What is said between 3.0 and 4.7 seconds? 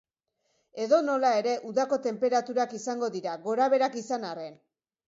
dira, gorabeherak izan arren.